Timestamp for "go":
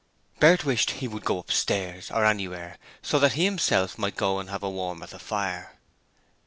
1.23-1.37, 4.15-4.39